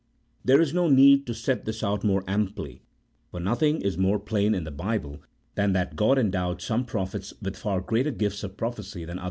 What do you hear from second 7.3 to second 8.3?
with far greater